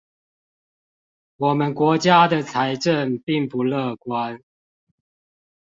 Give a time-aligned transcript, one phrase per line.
[1.37, 4.41] 我們國家的財政並不樂觀